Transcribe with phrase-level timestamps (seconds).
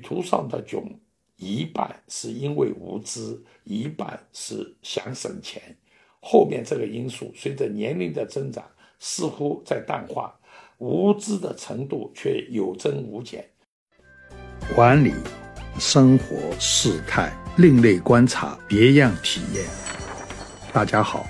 [0.00, 0.82] 途上的窘，
[1.36, 5.62] 一半是因为无知，一半是想省钱。
[6.20, 8.64] 后面这个因素随着年龄的增长，
[8.98, 10.34] 似乎在淡化，
[10.78, 13.48] 无知的程度却有增无减。
[14.74, 15.14] 管理、
[15.78, 19.64] 生活、事态、另类观察、别样体验。
[20.72, 21.26] 大家好，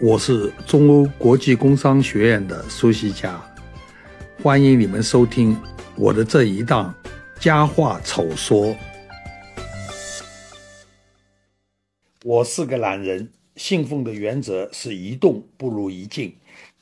[0.00, 3.40] 我是中欧国际工商学院的苏西佳，
[4.42, 5.56] 欢迎你们收听
[5.96, 6.92] 我的这一档
[7.40, 8.76] 佳话丑说。
[12.22, 13.32] 我是个懒人。
[13.56, 16.34] 信奉的原则是一动不如一静。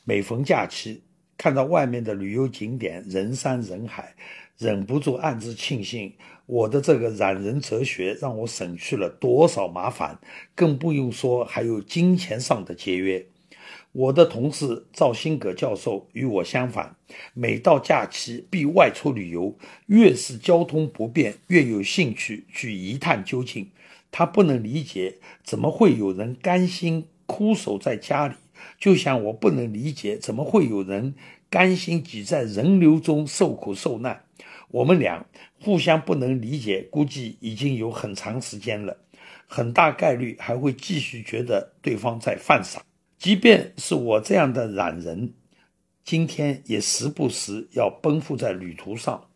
[0.03, 1.05] 每逢假期，
[1.37, 4.17] 看到外面的旅游景点人山人海，
[4.59, 6.13] 忍不住暗自庆幸，
[6.47, 10.19] 我的这个懒人哲学让我省去了多少麻烦，
[10.57, 13.25] 更不用说还有金钱上的节约。
[13.93, 16.97] 我的同事赵新格教授与我相反，
[17.35, 19.57] 每到假期必外出旅游，
[19.87, 23.71] 越是交通不便，越有兴趣去一探究竟。
[24.11, 28.35] 他不能理解，怎么会有人甘心枯守在家里？
[28.79, 31.15] 就像我不能理解，怎么会有人
[31.51, 34.25] 甘心挤在人流中受苦受难？
[34.71, 35.25] 我们俩
[35.61, 38.97] 互相不能理解，估计已经有很长时间了，
[39.47, 42.83] 很大概率还会继续觉得对方在犯傻。
[43.19, 45.35] 即便是我这样的懒人，
[46.05, 49.29] 今天也时不时要奔赴在旅途上。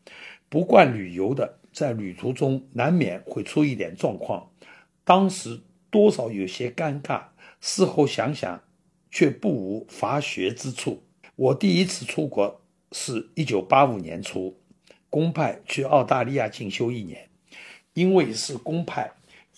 [0.49, 4.49] 不惯旅游的，在旅途中难免会出一点状况。
[5.03, 5.61] 当时
[5.91, 7.25] 多少有些尴尬，
[7.61, 8.63] 事后想想，
[9.11, 11.03] 却不无乏学之处。
[11.35, 12.61] 我第一次出国
[12.93, 14.57] 是一九八五年初，
[15.11, 17.29] 公派去澳大利亚进修一年，
[17.95, 19.11] 因为是公派，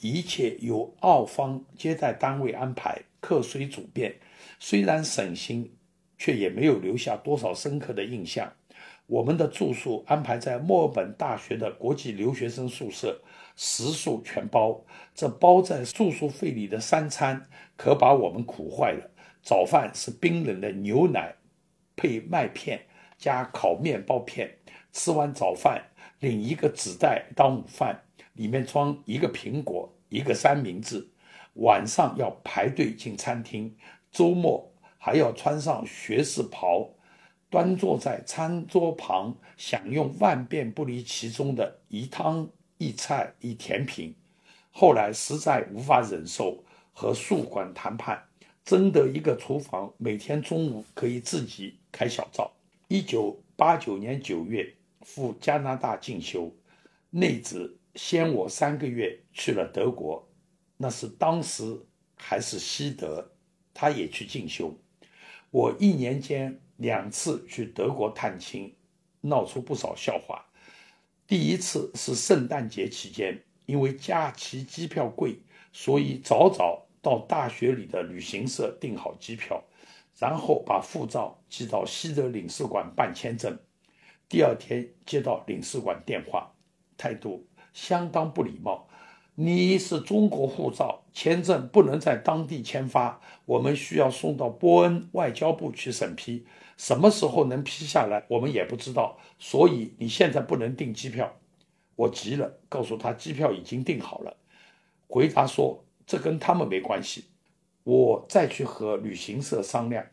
[0.05, 4.15] 一切由澳方接待单位安排，客随主便，
[4.59, 5.79] 虽然省心，
[6.19, 8.53] 却也没有留下多少深刻的印象。
[9.07, 13.23] 我们的住宿安排在墨尔本大学的国际留学生宿舍。
[13.57, 19.11] 食宿全包，这包在住宿费里的三餐可把我们苦坏了。
[19.43, 21.37] 早饭是冰冷的牛奶
[21.97, 22.85] 配麦片
[23.17, 24.59] 加烤面包片，
[24.93, 25.83] 吃完早饭
[26.20, 28.03] 领一个纸袋当午饭，
[28.35, 31.08] 里面装一个苹果一个三明治。
[31.55, 33.77] 晚上要排队进餐厅，
[34.11, 36.89] 周末还要穿上学士袍，
[37.51, 42.48] 端坐在餐桌旁，享用万变不离其中的一汤。
[42.77, 44.13] 一菜一甜品，
[44.73, 48.20] 后来实在无法忍受，和宿管谈判，
[48.64, 52.52] 征得一个厨房，每天中午可以自己开小灶。
[52.89, 56.52] 一九八九年九月赴加拿大进修，
[57.11, 60.29] 内子先我三个月去了德国，
[60.77, 63.33] 那是当时还是西德，
[63.73, 64.77] 他也去进修。
[65.51, 68.75] 我一年间两次去德国探亲，
[69.21, 70.45] 闹出不少笑话。
[71.27, 75.39] 第一次是圣诞节期间，因为假期机票贵，
[75.73, 79.63] 所以早早到大学里的旅行社订好机票，
[80.19, 83.57] 然后把护照寄到西德领事馆办签证。
[84.29, 86.53] 第二天接到领事馆电话，
[86.97, 88.89] 态度相当不礼貌
[89.36, 96.46] ：“你是中国护照，签证不能在当地签发，我们需要送到波恩外交部去审批。”
[96.77, 101.33] 什么时候能批下来，我们也不知道，所以你现在不能订机票。
[101.95, 104.36] 我急了，告诉他机票已经订好了。
[105.07, 107.27] 回答说这跟他们没关系，
[107.84, 110.05] 我再去和旅行社商量。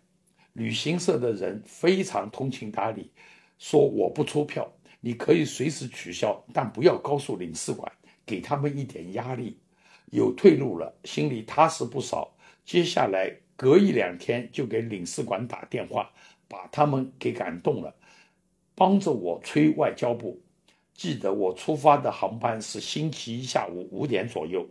[0.54, 3.10] 旅行社的人非常通情达理，
[3.58, 4.72] 说我不出票，
[5.02, 7.92] 你可以随时取消，但不要告诉领事馆，
[8.26, 9.60] 给他们一点压力。
[10.12, 12.34] 有退路了，心里踏实不少。
[12.64, 16.10] 接下来隔一两天就给领事馆打电话。
[16.52, 17.96] 把他们给感动了，
[18.76, 20.42] 帮着我催外交部。
[20.94, 24.68] 记得我出发的航班是星期一下午五点左右，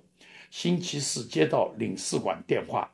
[0.50, 2.92] 星期四接到领事馆电话，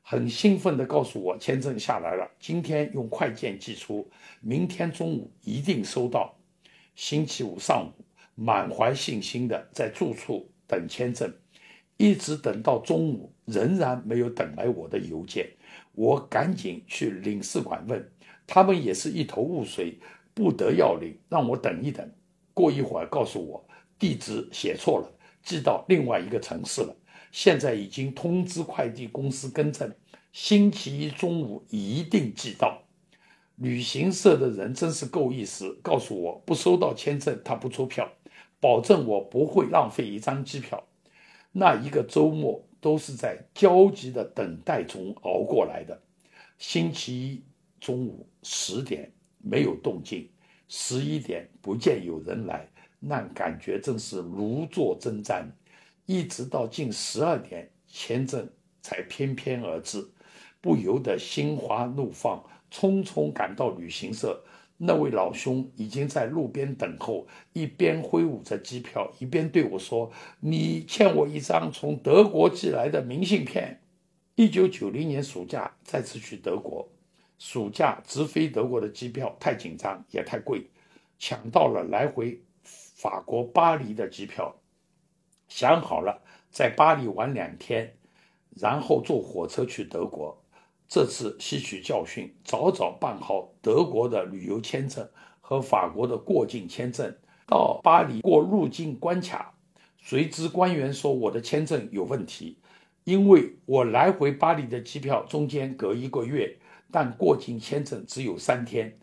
[0.00, 4.08] 很兴奋地告诉我签证下来了，今天用快件寄出，
[4.40, 6.32] 明天中午一定收到。
[7.00, 8.04] 星期五上午，
[8.34, 11.32] 满怀信心的在住处等签证，
[11.96, 15.48] 一直等到中午，仍然没有等来我的邮件，
[15.94, 18.06] 我赶紧去领事馆问。
[18.46, 19.98] 他们也是一头雾水，
[20.34, 22.06] 不得要领，让我等一等。
[22.52, 23.66] 过一会儿告诉我
[23.98, 25.10] 地址写错了，
[25.42, 26.94] 寄到另外一个城市了。
[27.32, 29.90] 现在已经通知快递公司更正，
[30.32, 32.82] 星期一中午一定寄到。
[33.60, 38.10] 旅行社的人真是够意思，告诉我不收到签证他不出票，
[38.58, 40.82] 保证我不会浪费一张机票。
[41.52, 46.02] 那一个周末都是在焦急的等待中熬过来的。
[46.58, 47.44] 星期一。
[47.80, 50.28] 中午十点没有动静，
[50.68, 52.68] 十一点不见有人来，
[52.98, 55.46] 那感觉真是如坐针毡。
[56.04, 58.46] 一直到近十二点，签证
[58.82, 60.06] 才翩翩而至，
[60.60, 64.44] 不由得心花怒放，匆匆赶到旅行社。
[64.82, 73.82] 那位老兄已经在路边等候，一边挥舞着机票，一边对我说：“你欠我一张从德国寄来的明信片。”
[74.36, 76.88] 一九九零年暑假再次去德国，
[77.38, 80.70] 暑假直飞德国的机票太紧张也太贵，
[81.18, 84.56] 抢到了来回法国巴黎的机票，
[85.46, 87.94] 想好了在巴黎玩两天，
[88.56, 90.39] 然后坐火车去德国。
[90.90, 95.08] 这次吸取教训，早早办好德国的旅游签证
[95.40, 97.16] 和法国的过境签证，
[97.46, 99.54] 到巴黎过入境关卡。
[99.98, 102.58] 谁知官员说我的签证有问题，
[103.04, 106.58] 因为我来回巴黎的机票中间隔一个月，
[106.90, 108.98] 但过境签证只有三天。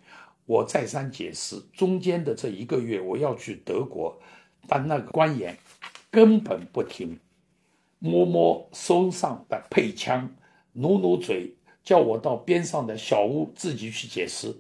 [0.45, 4.19] 我再三解释，中间的这一个月我要去德国，
[4.67, 5.57] 但那个官员
[6.11, 7.17] 根本不听，
[7.99, 10.35] 摸摸身上的配枪，
[10.73, 11.56] 努努嘴。
[11.87, 14.53] 叫我到边上的小屋自己去解释。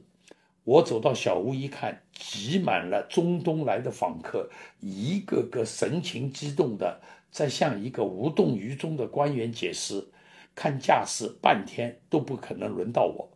[0.63, 10.07] 我走到小屋一看，挤满了中东来的访客，一个个神情激动的在向一个无动于衷的官员解释，
[10.55, 13.29] 看架势半天都不可能轮到我，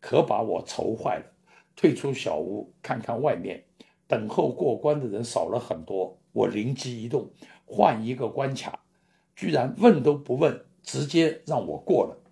[0.00, 1.26] 可把我愁坏了。
[1.76, 3.62] 退出小屋看看外面，
[4.06, 6.16] 等候过关的人少了很多。
[6.32, 7.28] 我灵机一动，
[7.66, 8.80] 换一个关卡，
[9.36, 12.23] 居然问都不问，直接让我过了。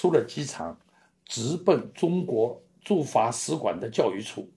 [0.00, 0.78] 出了机场，
[1.24, 4.48] 直奔中国驻法使馆的教育处。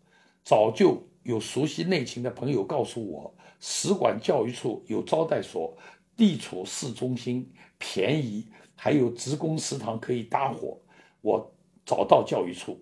[0.44, 5.76] 早就有熟悉内情的朋友告诉我，使馆教育处有招待所，
[6.16, 8.46] 地处市中心，便宜，
[8.76, 10.78] 还有职工食堂可以搭伙。
[11.22, 11.52] 我
[11.84, 12.80] 找到教育处，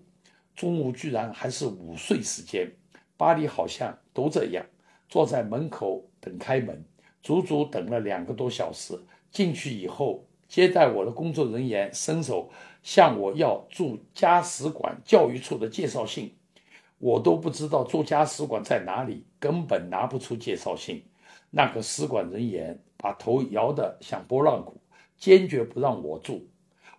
[0.54, 2.70] 中午居然还是午睡时间。
[3.16, 4.62] 巴黎好像都这样，
[5.08, 6.84] 坐在门口等开门，
[7.22, 9.02] 足足等了两个多小时。
[9.30, 10.26] 进去以后。
[10.50, 12.50] 接待我的工作人员伸手
[12.82, 16.34] 向我要驻加使馆教育处的介绍信，
[16.98, 21.04] 我都不知道驻加使馆在哪里，根本拿不出介绍信。
[21.50, 24.80] 那个使馆人员把头摇得像拨浪鼓，
[25.16, 26.48] 坚决不让我住。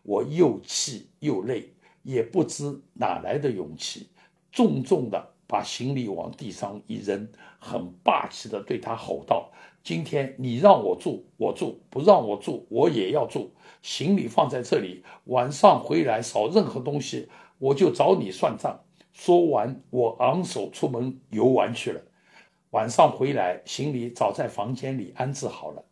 [0.03, 1.73] 我又气又累，
[2.03, 4.07] 也不知哪来的勇气，
[4.53, 7.27] 重重地把行李往地上一扔，
[7.59, 9.51] 很霸气地对他吼道。
[9.83, 13.51] 今天你让我住，我住；不让我住，我也要住。
[13.81, 18.79] 行李放在这里，晚上回来少任何东西，我就找你算账。
[19.11, 22.01] 说完，我昂首出门游玩去了。
[22.69, 25.83] 晚上回来，行李早在房间里安置好了。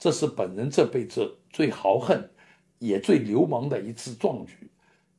[0.00, 2.28] 这是本人这辈子最豪横，
[2.80, 4.70] 也最流氓的一次壮举。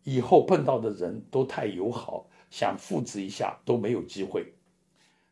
[0.04, 4.54] 以后碰到的人都太友好，想复制一下都没有机会。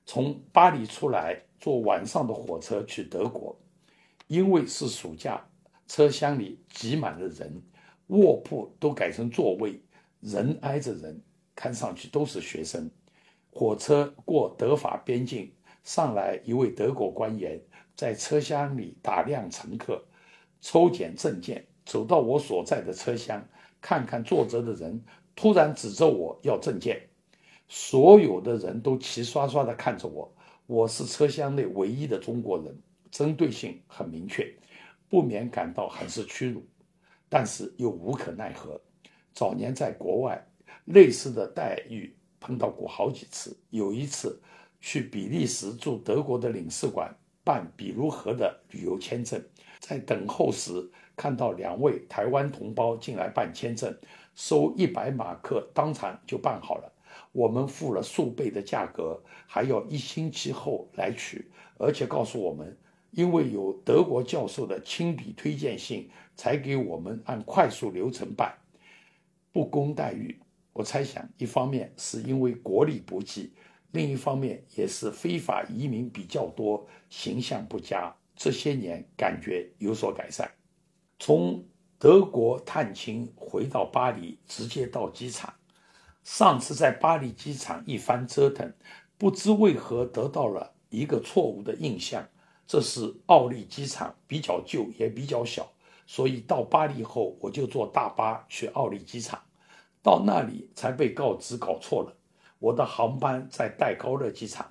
[0.06, 1.46] 从巴黎出来。
[1.59, 3.57] 坐晚上的火车去德国，
[4.27, 5.44] 因为是暑假，
[5.88, 7.62] 车厢里挤满了人，
[8.07, 9.81] 卧铺都改成座位，
[10.19, 11.21] 人挨着人，
[11.56, 12.89] 看上去都是学生。
[13.50, 15.51] 火车过德法边境，
[15.83, 17.60] 上来一位德国官员，
[17.95, 20.03] 在车厢里打量乘客，
[20.62, 23.44] 抽检证件，走到我所在的车厢，
[23.81, 25.03] 看看坐着的人，
[25.36, 27.01] 突然指着我要证件，
[27.68, 30.31] 所有的人都齐刷刷地看着我。
[30.67, 32.77] 我是车厢内唯一的中国人，
[33.09, 34.53] 针对性很明确，
[35.07, 36.62] 不免感到很是屈辱，
[37.29, 38.77] 但是又无可奈何。
[39.33, 40.45] 早年在国外，
[40.83, 43.57] 类似的待遇碰到过好几次。
[43.69, 44.41] 有一次
[44.81, 49.41] 去比利时驻德国的领事馆办比如河的旅游签证，
[49.79, 53.97] 在等候时看到两位台湾同胞进来办签证，
[54.36, 56.91] 收一百马克，当场就办好了。
[57.38, 62.75] 我们付了数倍的价格，还要一星期后来取，而且告诉我们，
[63.12, 68.58] 因为有德国教授的亲笔推荐信，才给我们按快速流程办，
[69.51, 70.36] 不公待遇。
[70.74, 73.53] 我猜想，一方面是因为国力不济，
[73.91, 78.12] 另一方面也是非法移民比较多，形象不佳。
[78.36, 80.50] 这些年感觉有所改善。
[81.20, 81.63] 从
[82.00, 85.53] 德国探亲回到巴黎，直接到机场。
[86.29, 88.74] 上次在巴黎机场一番折腾，
[89.17, 92.27] 不知为何得到了一个错误的印象，
[92.67, 95.72] 这是奥利机场比较旧也比较小，
[96.05, 99.41] 所以到巴黎后我就坐大巴去奥利机场，
[100.03, 102.13] 到那里才被告知搞错了，
[102.60, 104.69] 我的航班在戴高乐机场。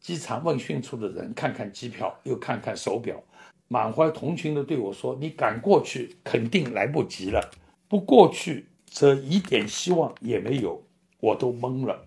[0.00, 3.22] 机场问讯处的人看看机票，又看看手表，
[3.68, 7.50] 满怀同情地对我说：“你赶过去肯定来不及了，
[7.88, 10.82] 不过去则一点希望也没有。”
[11.24, 12.06] 我都懵了，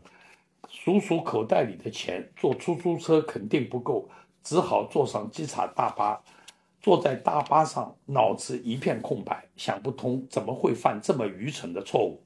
[0.70, 4.08] 数数口袋里的钱，坐出租车肯定不够，
[4.44, 6.22] 只好坐上机场大巴。
[6.80, 12.22] 坐在大巴上，脑子一片空白，想不通怎么会犯这么愚蠢的错误。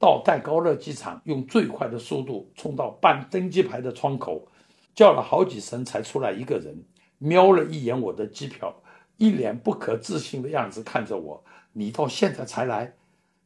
[0.00, 4.48] 到戴高乐机场，用最快的速度冲到办登机牌的窗口，
[4.96, 6.84] 叫了好几声才出来一个人，
[7.18, 8.74] 瞄了一眼我的机票，
[9.16, 12.94] 一脸不可置信的样子看着我：“你到现在才来？”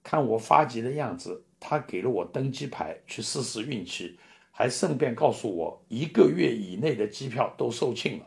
[0.02, 4.18] 看我发急的样子，他给了我登机牌去试试运气，
[4.50, 8.26] 还顺便告诉我一个月以内的机票都售罄了。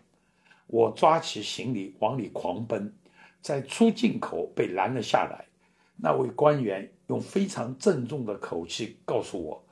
[0.68, 2.94] 我抓起行李往里狂奔，
[3.42, 5.46] 在出境口被拦了下来。
[5.96, 9.64] 那位官员用非常郑重的口气告诉我：“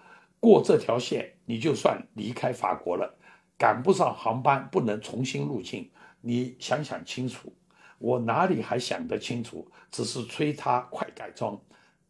[0.42, 3.18] 过这条线，你就算离开法国了，
[3.58, 5.90] 赶不上航班，不能重新入境。
[6.22, 7.54] 你想想清楚。”
[8.00, 11.60] 我哪里还想得清楚，只是催他快改装。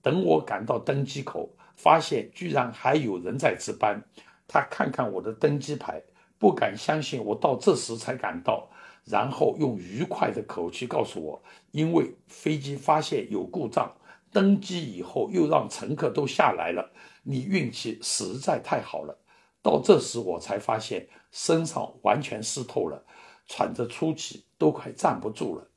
[0.08, 4.02] 等我赶到登机口，发现居然还有人在值班。
[4.48, 6.02] 他看看我的登机牌，
[6.40, 8.70] 不敢相信我到这时才赶到。
[9.04, 13.94] 然后用愉快的口气告诉我，因为飞机发现有故障，
[14.32, 16.90] 登机以后又让乘客都下来了，
[17.24, 19.20] 你运气实在太好了。
[19.62, 23.04] 到这时我才发现身上完全湿透了，
[23.46, 25.68] 喘着粗气都快站不住了。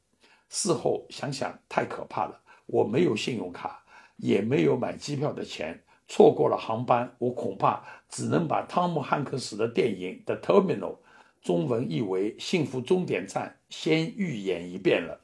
[0.49, 3.85] 事后想想太可怕了，我没有信用卡，
[4.21, 10.79] 也没有买机票的钱，错过了航班，我恐怕只能把汤姆汉克斯的电影《The Terminal》。
[11.43, 15.21] 中文译为“幸福终点站”，先预演一遍了。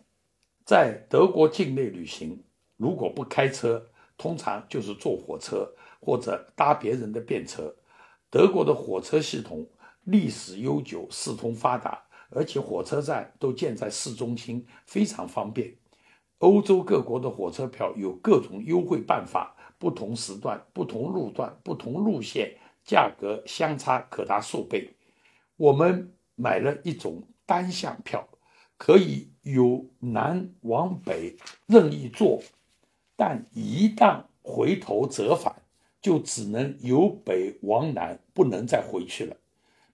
[0.65, 2.43] 在德国境内旅行，
[2.79, 3.87] 如果不开车，
[4.17, 7.75] 通常就是坐火车或者搭别人的便车。
[8.31, 9.69] 德国的火车系统
[10.05, 15.75] 历史悠久，四通发达，而且火车站都建在市中心，非常方便。
[16.39, 24.95] 欧洲各国的火车票有各种优惠办法，不同时段、不同路段、不同路线，价格相差可达数倍。
[25.57, 28.29] 我们买了一种单向票，
[28.77, 32.43] 可以由南往北任意坐，
[33.17, 35.63] 但一旦回头折返，
[36.03, 39.35] 就只能由北往南，不能再回去了。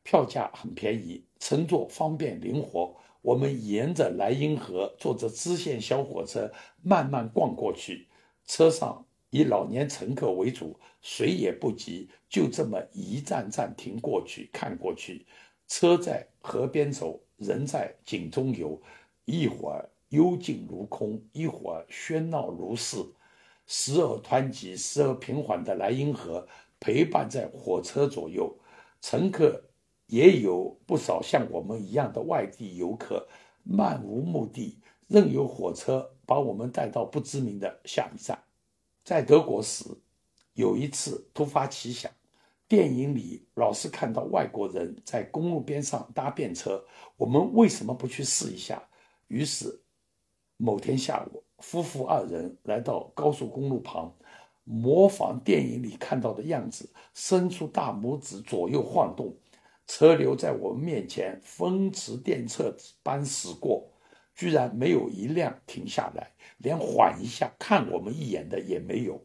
[0.02, 2.96] 票价很便宜，乘坐方便灵活。
[3.22, 6.52] 我们沿着莱茵河，坐着支线小火车
[6.82, 8.08] 慢慢逛过去。
[8.44, 15.24] 车上以老年乘客为主，谁也不急，就这么一站站停过去看过去。
[15.68, 18.82] 车在河边走，人在井中游，
[19.24, 22.96] 一会儿幽静如空，一会儿喧闹如市，
[23.66, 26.46] 时而湍急，时而平缓的莱茵河
[26.80, 28.58] 陪伴在火车左右，
[29.00, 29.62] 乘客
[30.12, 33.26] 也有不少像我们一样的外地游客，
[33.62, 38.38] 漫无目的，任由火车把我们带到不知名的下一站。
[39.02, 39.86] 在德国时，
[40.52, 42.12] 有一次突发奇想。
[42.68, 46.84] 电影里老是看到外国人在公路边上搭便车，
[47.16, 48.82] 我们为什么不去试一下？
[49.28, 49.80] 于是，
[50.58, 54.14] 某天下午，夫妇二人来到高速公路旁，
[54.64, 59.34] 模仿电影里看到的样子，伸出大拇指左右晃动，
[59.94, 63.92] 车流在我们面前风驰电掣般驶过，
[64.34, 69.22] 居然没有一辆停下来，连缓一下看我们一眼的也没有。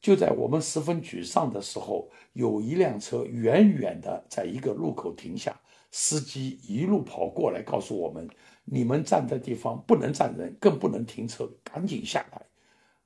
[0.00, 5.56] 就在我们十分沮丧的时候，有一辆车远远的在一个路口停下，
[5.92, 8.28] 司机一路跑过来告诉我们
[8.66, 12.44] ：“你们站的地方不能站人，更不能停车，赶紧下来。”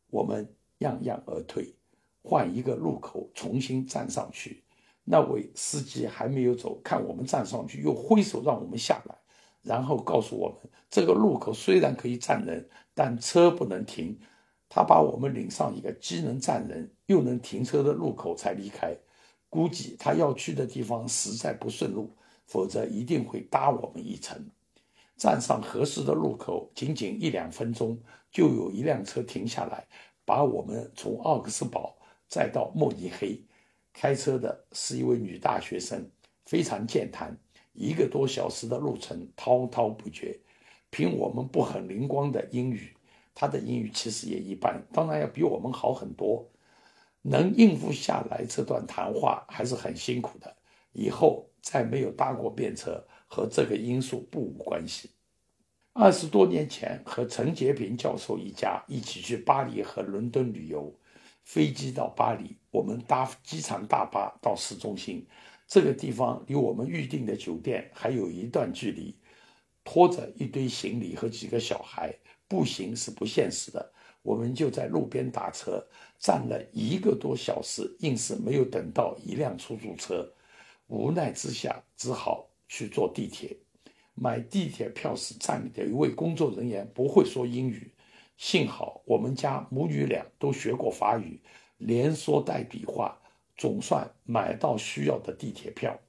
[0.08, 1.74] 我们样样而退，
[2.22, 4.64] 换一个路口重新站上去。
[5.04, 9.14] 那位司机还没有走，看我们站上去，又挥手让我们下来，
[9.62, 14.18] 然后告诉我们：“这个路口虽然可以站人，但车不能停。”
[14.72, 18.96] 他把我们领上一个既能站人又能停车的路口才离开，
[19.48, 22.14] 估计他要去的地方实在不顺路，
[22.46, 24.48] 否则一定会搭我们一程。
[25.16, 27.98] 站上合适的路口，仅仅一两分钟，
[28.30, 29.88] 就有一辆车停下来，
[30.24, 31.96] 把我们从奥克斯堡
[32.28, 33.42] 载到慕尼黑。
[33.92, 36.10] 开车的是一位女大学生，
[36.46, 37.36] 非常健谈，
[37.72, 40.38] 一个多小时的路程滔滔不绝，
[40.90, 42.94] 凭我们不很灵光的英语。
[43.34, 46.50] 她的英语其实也一般，当然要比我们好很多，
[47.22, 50.56] 能应付下来这段谈话还是很辛苦的。
[50.92, 55.10] 以后再没有搭过便车，和这个因素不无关系。
[55.92, 60.92] 二十多年前，和陈杰平教授一家一起去巴黎和伦敦旅游，
[61.50, 65.26] 飞机到巴黎，我们搭机场大巴到市中心，
[65.66, 69.16] 这个地方离我们预定的酒店还有一段距离，
[69.82, 72.16] 拖着一堆行李和几个小孩。
[72.46, 73.92] 步行是不现实的，
[74.22, 75.84] 我们就在路边打车，
[76.20, 80.32] 站了一个多小时，硬是没有等到一辆出租车。
[80.86, 83.56] 无奈之下，只好去坐地铁。
[84.14, 87.90] 买地铁票时，站里的一位工作人员不会说英语，
[88.40, 91.38] 幸好我们家母女俩都学过法语，
[91.76, 93.20] 连说带比划，
[93.54, 96.00] 总算买到需要的地铁票。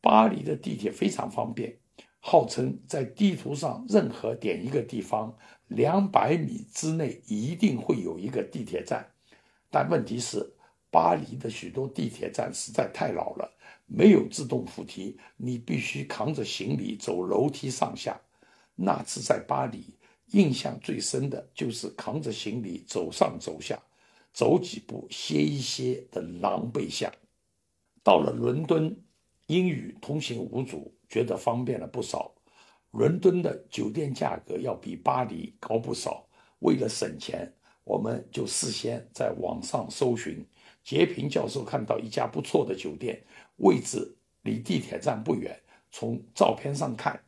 [0.00, 1.76] 巴黎的地铁非常方便，
[2.18, 5.32] 号称在地图上任何点一个地方，
[5.68, 9.08] 两百米之内一定会有一个地铁站。
[9.70, 10.54] 但问题是，
[10.90, 13.48] 巴黎的许多地铁站实在太老了。
[13.86, 18.20] 没有自动扶梯，你必须扛着行李走楼梯上下。
[18.74, 19.94] 那次在巴黎，
[20.32, 23.80] 印象最深的就是扛着行李走上走下，
[24.32, 27.12] 走几步歇一歇的狼狈相。
[28.02, 28.96] 到了伦敦，
[29.46, 32.34] 英语通行无阻，觉得方便了不少。
[32.90, 36.26] 伦敦的酒店价格要比巴黎高不少，
[36.60, 37.52] 为了省钱，
[37.84, 40.46] 我们就事先在网上搜寻。
[40.82, 43.24] 杰平教授看到一家不错的酒店。
[43.58, 45.58] 位置离地铁站不远，
[45.90, 47.18] 从照片上看，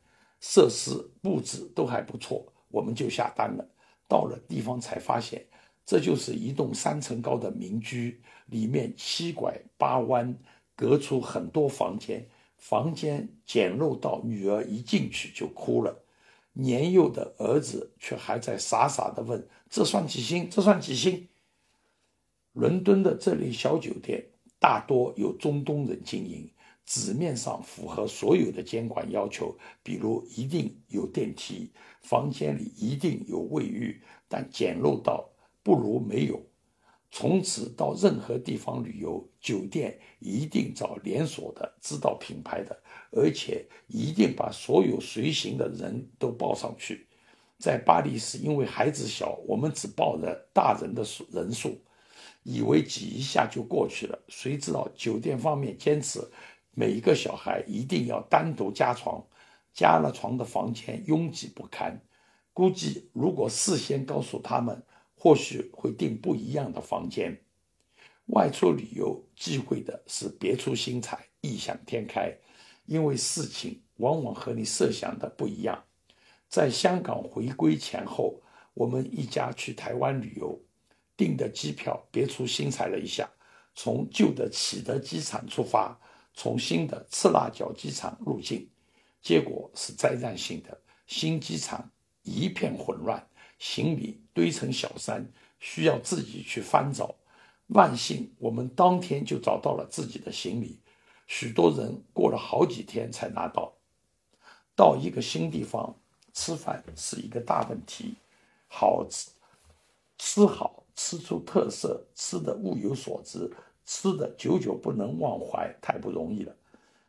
[0.41, 3.67] 设施布置都还不错，我们就下单了。
[4.09, 5.45] 到了地方才发现，
[5.85, 10.37] 这就是一栋三层高的民居，里面七拐八弯，
[10.75, 16.03] 隔出很多房间，房间简陋到女儿一进去就哭了，
[16.53, 20.49] 年幼的儿子却还在傻傻地问：“这算几星？
[20.49, 21.29] 这算几星？”
[22.55, 24.27] 伦敦的这类小酒店。
[24.59, 26.51] 大多由中东人经营，
[26.87, 35.29] 纸面上符合所有的监管要求，比如一定有电梯，房间里一定有卫浴，但简陋到
[35.65, 36.41] 不如没有。
[37.11, 47.07] 从此到任何地方旅游，酒店一定找连锁的，知道品牌的，而且一定把所有随行的人都报上去。
[47.59, 51.77] 在巴黎时，因为孩子小，我们只报了大人的数人数。
[52.49, 56.21] 以为挤一下就过去了，谁知道酒店方面坚持
[56.79, 59.25] 每一个小孩一定要单独加床，
[59.73, 61.99] 加了床的房间拥挤不堪。
[62.53, 64.83] 估计如果事先告诉他们，
[65.17, 67.41] 或许会订不一样的房间。
[68.27, 72.31] 外出旅游忌讳的是别出心裁、异想天开，
[72.85, 75.83] 因为事情往往和你设想的不一样。
[76.47, 78.43] 在香港回归前后，
[78.75, 80.61] 我们一家去台湾旅游。
[81.17, 83.27] 订的机票别出心裁了一下，
[83.75, 85.99] 从旧的启德机场出发，
[86.37, 88.69] 从新的赤腊角机场入境，
[89.21, 90.79] 结果是灾难性的。
[91.09, 91.91] 新机场
[92.23, 93.27] 一片混乱，
[93.59, 95.27] 行李堆成小山，
[95.59, 97.15] 需要自己去翻找。
[97.69, 100.79] 万幸我们当天就找到了自己的行李，
[101.27, 103.73] 许多人过了好几天才拿到。
[104.77, 105.97] 到一个新地方
[106.35, 108.15] 吃饭是一个大问题，
[108.69, 109.31] 好吃
[110.19, 110.85] 吃好。
[110.99, 113.53] 吃出特色，吃的物有所值，
[113.87, 116.55] 吃的久久不能忘怀，太不容易了。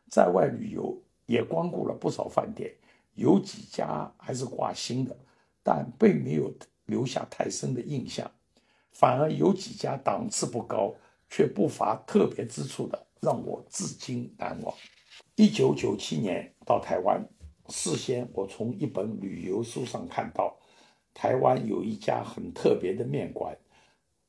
[0.08, 2.72] 在外旅游也光顾了不少饭店，
[3.14, 5.14] 有几家还是挂新的，
[5.62, 6.54] 但并没有
[6.86, 8.30] 留下太深的印象。
[8.92, 10.94] 反而有几家档次不高，
[11.28, 14.74] 却不乏特别之处的，让我至今难忘。
[15.34, 17.28] 一九九七年到台湾，
[17.68, 20.56] 事先我从一本旅游书上看到，
[21.12, 23.56] 台湾有一家很特别的面馆。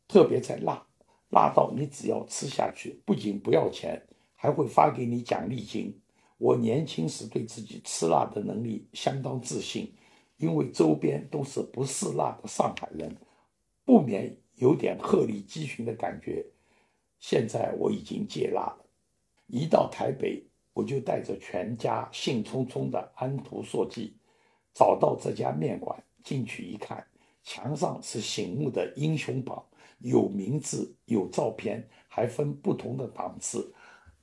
[0.08, 0.84] 特别在辣，
[1.30, 4.02] 辣到你只要吃下去，不仅不要钱，
[4.36, 6.00] 还会发给你奖励金。
[6.38, 9.94] 我年轻时对自己吃辣的能力相当自信，
[10.38, 13.16] 因为周边都是不嗜辣的上海人，
[13.84, 16.46] 不免有点鹤立鸡群的感觉。
[17.20, 18.86] 现在我已经戒辣了，
[19.48, 20.42] 一到台北，
[20.74, 24.16] 我就带着全家兴冲冲的安图硕记，
[24.74, 27.06] 找到这家面馆，进去一看，
[27.44, 29.64] 墙上是醒目的英雄榜。
[30.00, 33.74] 有名字，有照片，还分不同的档次。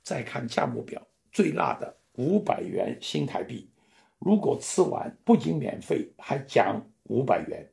[0.03, 3.69] 再看价目表，最辣的五百元新台币。
[4.19, 7.69] 如果吃完，不仅免费，还奖五百元。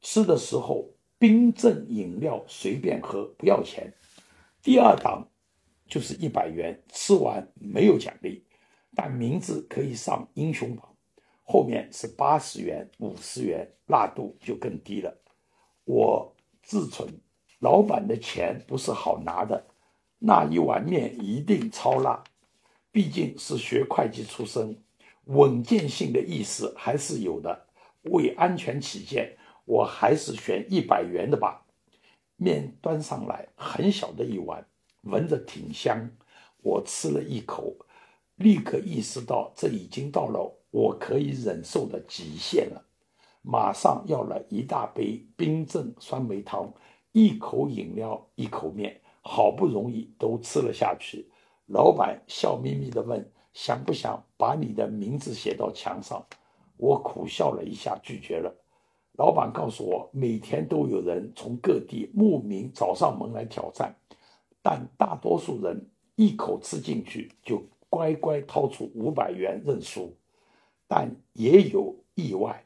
[0.00, 3.92] 吃的时候，冰镇饮料随便喝，不要钱。
[4.62, 5.28] 第二档
[5.86, 8.46] 就是一百元，吃完没有奖励，
[8.94, 10.94] 但名字可以上英雄榜。
[11.42, 15.14] 后面是八十元、五十元，辣度就更低了。
[15.84, 17.06] 我自存。
[17.64, 19.64] 老板的钱不是好拿的，
[20.18, 22.22] 那一碗面一定超辣。
[22.92, 24.76] 毕竟是学会计出身，
[25.24, 27.66] 稳健性的意识还是有的。
[28.02, 31.64] 为安全起见，我还是选一百元的吧。
[32.36, 34.66] 面端上来，很小的一碗，
[35.04, 36.10] 闻着挺香。
[36.62, 37.74] 我吃了一口，
[38.34, 42.84] 立刻意识到这已经到了我可以忍受的极限了。
[43.40, 46.70] 马上要了一大杯冰镇酸梅汤，
[47.14, 51.30] 一口饮料，一口面，好不容易都吃了下去。
[51.66, 56.26] 老板笑眯眯地问：“想不想把你的名字写到墙上？”
[56.76, 58.52] 我苦笑了一下，拒绝了。
[59.12, 63.94] 老板告诉我，每天都有人从各地慕名找上门来挑战，
[64.60, 70.12] 但大多数人一口吃进去就乖乖掏出五百元认输。
[70.88, 72.64] 但也有意外。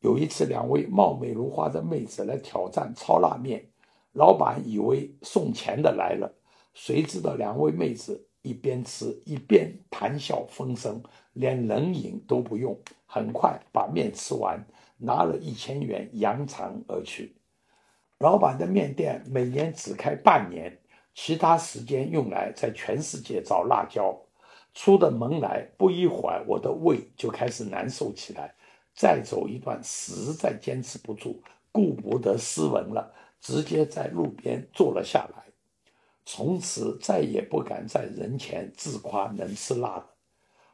[0.00, 3.62] 有一次，两位貌美如花的妹子来挑战超辣面，
[4.12, 6.32] 老板以为送钱的来了，
[6.72, 11.02] 谁知道两位妹子一边吃一边谈笑风生，
[11.34, 14.64] 连冷饮都不用，很快把面吃完，
[14.96, 17.36] 拿了一千元扬长而去。
[18.20, 20.78] 老板的面店每年只开半年，
[21.14, 24.18] 其他时间用来在全世界找辣椒。
[24.72, 28.54] 出的门来不一会儿，我的胃就开始难受起来。
[29.00, 33.10] 再走一段，实在坚持不住，顾不得斯文了，
[33.40, 35.44] 直接在路边坐了下来。
[36.26, 40.10] 从此再也不敢在人前自夸能吃辣了。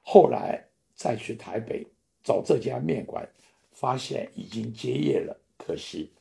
[0.03, 1.87] 后来再去台北
[2.25, 3.29] 找这家面馆，
[3.71, 6.13] 发现已经结业了，可惜。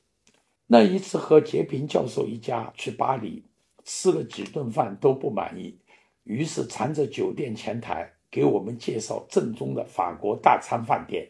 [0.67, 3.43] 那一次和杰平教授一家去巴黎，
[3.83, 5.79] 吃了几顿饭都不满意，
[6.23, 11.27] 于是缠着酒店前台给我们介绍正宗的法国大餐饭店。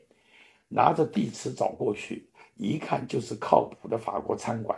[0.67, 4.78] 拿着地址找过去，一看就是靠谱的法国餐馆。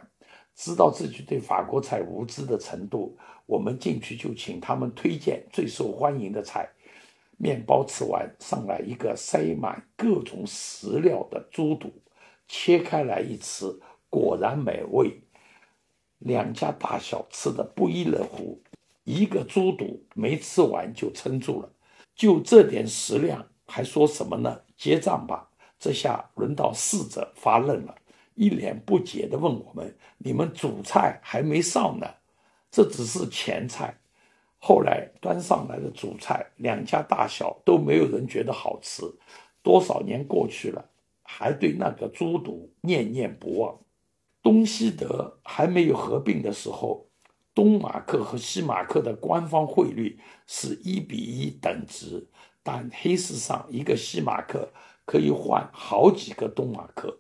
[0.56, 6.68] 知道自己对法国菜无知的程度，我们进去就请他们推荐最受欢迎的菜。
[7.38, 11.94] 面包吃完，上来一个塞满各种食料的猪肚，
[12.48, 13.66] 切开来一吃，
[14.10, 15.22] 果然美味。
[16.18, 18.60] 两家大小吃的不亦乐乎，
[19.04, 21.72] 一个猪肚没吃完就撑住了。
[22.16, 24.62] 就这点食量，还说什么呢？
[24.76, 25.47] 结账吧。
[25.80, 27.96] 这下轮到侍者发愣了，
[28.36, 32.08] 一脸不解地问我们：“你们主菜还没上呢，
[32.72, 33.96] 这只是前菜。”
[34.60, 39.04] 后来端上来的主菜，两家大小都没有人觉得好吃。
[39.62, 40.84] 多少年过去了，
[41.22, 43.78] 还对那个猪肚念念不忘。
[44.42, 47.06] 东西德还没有合并的时候，
[47.54, 52.28] 东马克和西马克的官方汇率是一比一等值，
[52.64, 54.72] 但黑市上一个西马克。
[55.08, 57.18] 可以换好几个东马克，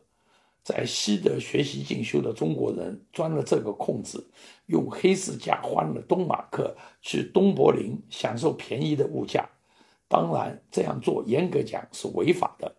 [0.61, 4.29] 在西德学习进修的中国人钻了这个空子，
[4.65, 9.49] 用黑市价换了东马克，去东柏林享受便宜的物价。
[10.09, 12.75] 当然，这样做严格讲是违法的，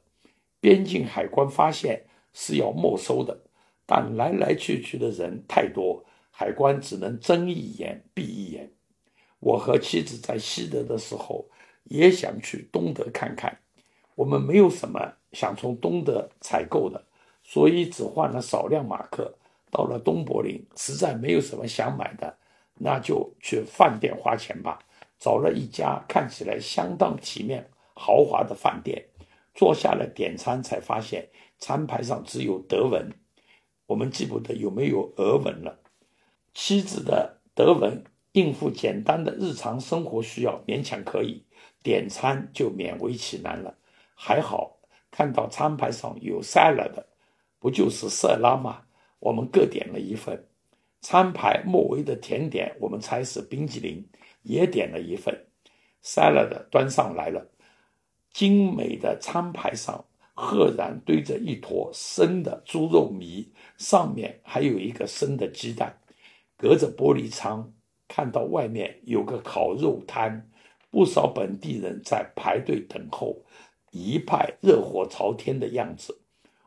[0.60, 3.34] 边境海关发现是要没收的。
[3.86, 8.70] 但来来去去的人太多，海关只能睁一眼闭一眼。
[9.40, 11.48] 我和妻子在西德的时候，
[11.84, 13.58] 也想去东德看看。
[14.18, 17.00] 我们没有什么想从东德采购的，
[17.44, 19.32] 所以只换了少量马克。
[19.70, 22.36] 到了东柏林，实在没有什么想买的，
[22.74, 24.80] 那就去饭店花钱吧。
[25.20, 29.04] 找了一家看起来相当体面、豪华的饭店，
[29.54, 31.28] 坐下来点餐，才发现
[31.60, 33.12] 餐牌上只有德文，
[33.86, 35.78] 我们记不得有没有俄文了。
[36.54, 38.02] 妻子的德文
[38.32, 41.44] 应付简单的日常生活需要勉强可以，
[41.84, 43.76] 点餐就勉为其难了。
[44.20, 44.80] 还好
[45.12, 47.04] 看到餐牌上有 salad，
[47.60, 48.82] 不就是色拉吗？
[49.20, 50.44] 我们各点了一份。
[51.00, 54.04] 餐牌末尾的甜点，我们猜是冰激凌，
[54.42, 55.46] 也点了一份。
[56.02, 57.46] salad 端上来了，
[58.32, 60.04] 精美的餐牌上
[60.34, 65.96] 赫然堆着一坨生的猪肉糜，上面还有一个生的鸡蛋。
[66.56, 67.72] 隔着玻璃窗
[68.08, 70.50] 看到外面有个烤肉摊，
[70.90, 73.44] 不少本地人在排队等候。
[73.90, 76.20] 一派热火朝天的样子，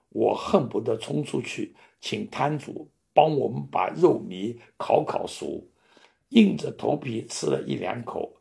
[0.09, 5.67] 我恨不得冲出去请摊主帮我们把肉糜烤烤熟，
[6.29, 8.37] 硬着头皮吃了一两口，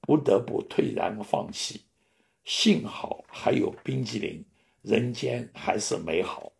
[0.00, 1.82] 不得不退然放弃。
[2.44, 4.44] 幸好还有冰激凌，
[4.82, 6.52] 人间还是美好。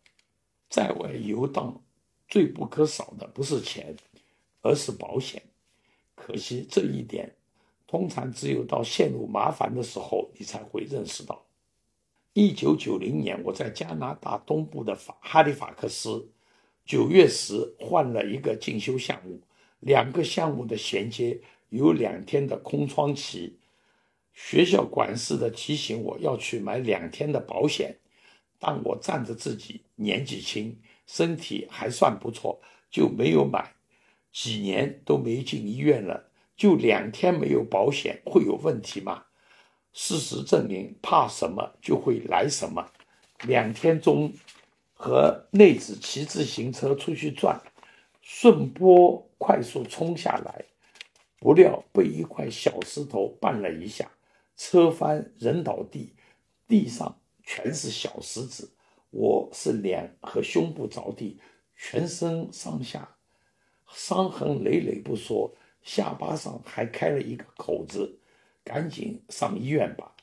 [0.69, 1.83] 在外游荡，
[2.27, 3.95] 最不可少的不是钱，
[4.61, 5.41] 而是保险。
[6.15, 7.35] 可惜这一点，
[7.87, 11.45] 通常只有到陷入麻烦的时候，你才会认识到。
[12.33, 16.29] 一九九零年，我在加拿大东部的法哈利法克斯，
[16.85, 19.41] 九月时换了一个进修项目，
[19.81, 23.57] 两个项目的衔接有两天的空窗期。
[24.33, 27.97] 学校管事的提醒我要去买两天的保险，
[28.59, 33.73] 但我仗着自己年纪轻，身体还算不错，就没有买。
[34.31, 39.25] 几年都没进医院了，就两天没有保险会有问题吗？
[39.93, 42.89] 事实证明，怕什么就会来什么。
[43.43, 44.31] 两天中
[44.93, 47.61] 和内子骑自行车出去转，
[48.21, 50.65] 顺坡快速冲下来，
[51.39, 54.11] 不料被一块小石头绊了一下，
[54.55, 56.13] 车翻人倒地，
[56.67, 58.71] 地上全是小石子，
[59.09, 61.39] 我是脸和胸部着地，
[61.75, 63.17] 全身上下
[63.91, 68.19] 伤痕累累不说，下巴上还开了一个口子，
[68.63, 70.15] 赶紧上医院吧。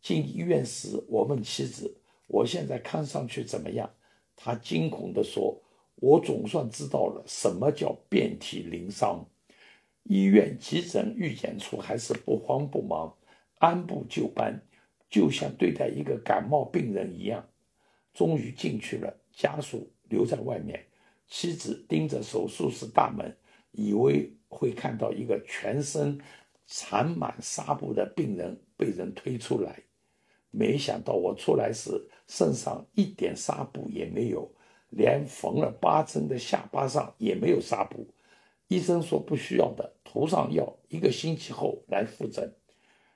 [0.00, 3.90] 进医院时，我问妻子：“我现在看上去怎么样？”
[4.36, 5.60] 她惊恐地说
[5.96, 9.26] ：“我总算知道了什么叫遍体鳞伤。”
[10.04, 13.14] 医院急诊预检处还是不慌不忙，
[13.58, 14.62] 按部就班，
[15.10, 17.46] 就像对待一个感冒病人一样。
[18.14, 20.86] 终于进去了，家属留在外面，
[21.26, 23.36] 妻子盯着手术室大门，
[23.72, 26.18] 以为会看到一个全身
[26.70, 29.82] 缠满纱布的病人被人推出来。
[30.50, 34.50] 没想到我出来时，身上一点纱布也没有，
[34.90, 38.06] 连缝了八针的下巴上也没有纱布。
[38.68, 42.54] 医生说不需要的，涂上药，一个星期后来复诊。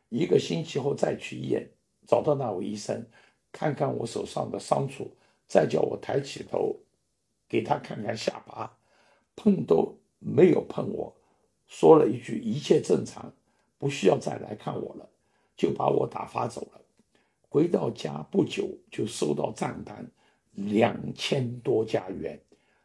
[0.09, 1.71] 一个星期后再去医院，
[2.07, 3.07] 找到那位医生，
[3.51, 5.15] 看看我手上的伤处，
[5.47, 6.81] 再叫我抬起头，
[7.49, 8.79] 给他看看下巴，
[9.37, 11.17] 碰都没有碰我，
[11.67, 13.35] 说了一句一切正常，
[13.83, 15.09] 不需要再来看我了，
[15.57, 16.81] 就把我打发走了。
[17.49, 20.09] 回到家不久，就收到账单，
[20.53, 22.39] 两千多加元。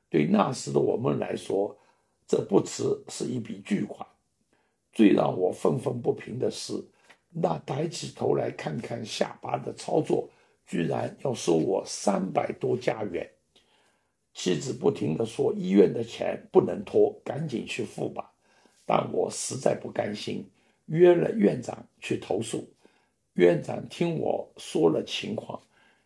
[0.09, 1.77] 对那时的我们来说，
[2.27, 4.07] 这不迟是一笔巨款。
[4.91, 6.73] 最让我愤愤不平的是，
[7.29, 10.27] 那抬起头来看看下巴的操作，
[10.65, 13.29] 居然要收我三百多加元。
[14.33, 18.33] 妻子不停地说：“医院的钱不能拖，赶紧去付吧。”
[18.83, 20.43] 但我实在不甘心，
[20.87, 22.67] 约了院长去投诉。
[23.33, 25.61] 院长听我说了情况，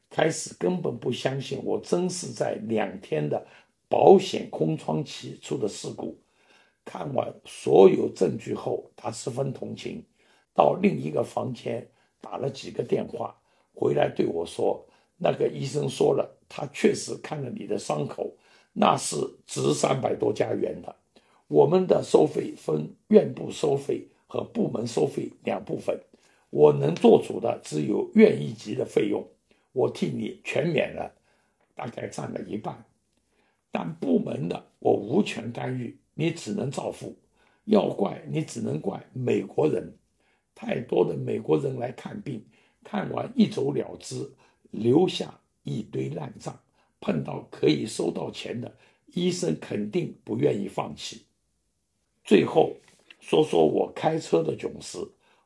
[0.09, 3.47] 开始根本不相信我真是在两天的
[3.87, 6.19] 保险空窗期出的事故。
[6.83, 10.03] 看完所有证据后，他十分同情，
[10.53, 11.87] 到另一个房间
[12.19, 13.39] 打了几个电话，
[13.73, 18.35] 回来对我说：“那个医生说了，他确实看了你的伤口，
[18.73, 19.15] 那是
[19.45, 20.93] 值三百多加元的。
[21.47, 25.99] 我们的收费分院部收费和部门收费两部分。”
[26.51, 29.25] 我能做主的只有院一级的费用，
[29.73, 31.13] 我替你全免了，
[31.75, 32.85] 大概占了一半。
[33.71, 37.15] 但部门的我无权干预，你只能照付。
[37.65, 39.93] 要怪你只能怪美国人，
[40.55, 42.45] 太多的美国人来看病，
[42.83, 44.31] 看完一走了之，
[44.71, 46.57] 留下一堆烂账。
[46.99, 48.75] 碰到可以收到钱的
[49.13, 51.25] 医生，肯定不愿意放弃。
[52.23, 52.75] 最后
[53.21, 54.97] 说说我开车的囧事，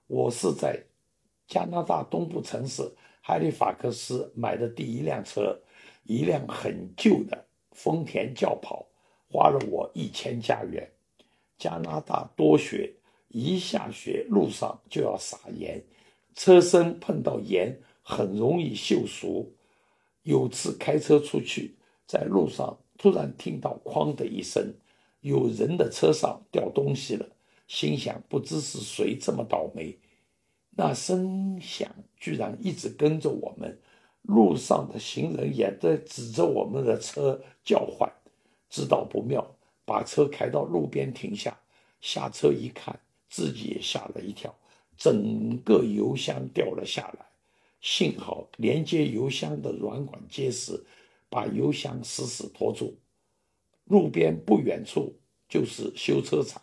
[0.08, 0.82] 我是在。
[1.48, 2.82] 加拿大东部城市
[3.22, 5.62] 哈利法克斯买的第一辆车，
[6.04, 8.88] 一辆很旧的丰田轿跑，
[9.30, 10.90] 花了我一千加元。
[11.60, 12.96] 加拿大多雪，
[13.28, 15.84] 一下雪路上就要撒盐，
[16.34, 19.54] 车身碰到盐很容易锈熟。
[20.24, 21.76] 有次开车出去，
[22.08, 24.74] 在路上突然听到“哐”的一声，
[25.20, 27.30] 有人的车上掉东西了，
[27.68, 29.98] 心想不知是谁这么倒霉。
[30.78, 33.80] 那声响居然一直跟着我们，
[34.24, 38.12] 路上的行人也在指着我们的车叫唤，
[38.70, 41.58] 知道不妙，把车开到路边停下，
[42.02, 43.00] 下车一看，
[43.30, 44.54] 自己也吓了一跳，
[44.98, 47.26] 整个油箱掉了下来，
[47.80, 50.86] 幸好连接油箱的软管结实，
[51.30, 52.98] 把油箱死死拖住。
[53.86, 55.14] 路边不远处
[55.48, 56.62] 就是修车厂，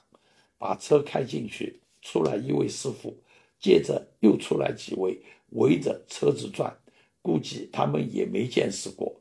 [0.63, 3.17] 把车开进去，出来一位师傅。
[3.59, 5.21] 接着又出来几位
[5.51, 6.73] 围着车子转，
[7.21, 9.13] 估计他们也没见识过，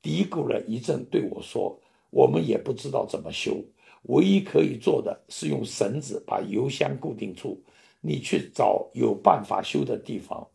[0.00, 3.62] 嘀咕了一阵，对我说：“我们也不知道怎么修，
[4.04, 7.62] 唯一可以做的是用绳子把油箱固定住。
[8.00, 10.48] 你去找有办法修的地方。”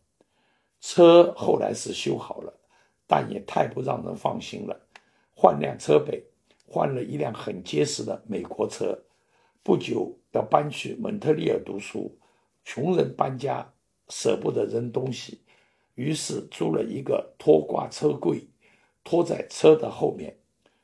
[0.82, 2.52] 车后来是修好了，
[3.06, 4.88] 但也太不让人放心了。
[5.32, 6.20] 换辆车呗，
[6.66, 9.00] 换了一辆很结实的美国车。
[9.64, 12.16] 不久要搬去蒙特利尔读书。
[12.64, 13.66] 穷人搬家
[14.08, 15.40] 舍不得扔东西，
[15.94, 18.46] 于是租了一个拖挂车柜，
[19.02, 20.36] 拖在车的后面。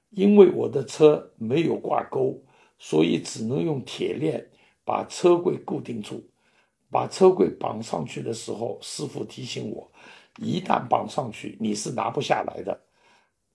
[0.09, 2.43] 因为我的车没有挂钩，
[2.79, 4.51] 所以只能用铁链
[4.85, 6.27] 把车柜固定住。
[6.91, 9.91] 把车柜绑上去的时候，师傅提醒我：
[10.39, 12.81] 一旦绑上去，你是拿不下来的，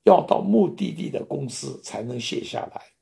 [0.03, 2.94] 要到目的地的公司才能卸下来。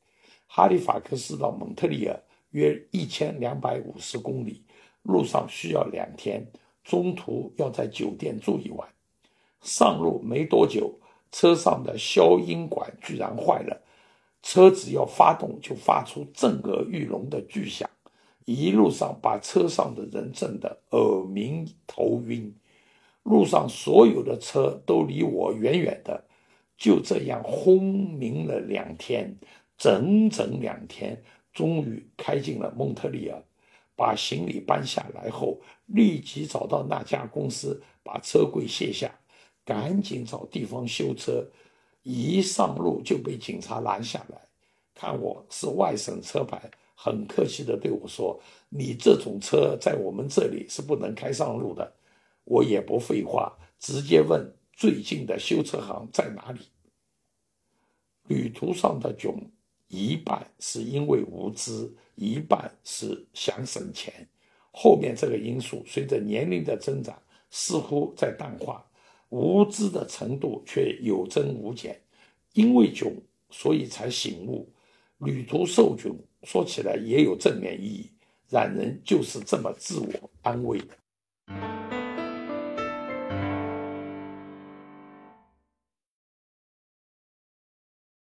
[0.56, 4.64] 哈利法克斯到蒙特利尔约一千两百五十公里。
[5.02, 6.46] 路上需要两天，
[6.84, 8.88] 中途要在酒店住一晚。
[9.62, 11.00] 上路没多久，
[11.32, 13.82] 车上的消音管居然坏了，
[14.44, 17.90] 车子要发动就发出震耳欲聋的巨响，
[18.46, 22.54] 一路上把车上的人震得耳鸣头晕。
[23.24, 26.24] 路上所有的车都离我远远的，
[26.78, 29.36] 就这样轰鸣了两天，
[29.78, 33.44] 整整两天，终于开进了蒙特利尔。
[33.96, 39.14] 把行李搬下来后，立即找到那家公司，把车柜卸下，
[39.64, 41.48] 赶紧找地方修车。
[42.02, 44.42] 一上路就被警察拦下来，
[44.96, 46.60] 看我是外省车牌，
[46.96, 51.94] 很客气地对我说：“你这种车在我们这里是不能开上路的。”
[52.46, 56.62] 我也不废话，直接问最近的修车行在哪里。
[58.28, 59.50] 旅途上的囧，
[59.94, 64.28] 一半是因为无知，一半是想省钱。
[64.72, 67.16] 后面这个因素随着年龄的增长，
[67.52, 68.84] 似乎在淡化，
[69.30, 72.02] 无知的程度却有增无减。
[72.54, 73.14] 因为囧，
[73.52, 74.68] 所以才醒悟。
[75.20, 78.10] 旅途受囧，说起来也有正面意义，
[78.50, 81.83] 让人就是这么自我安慰的。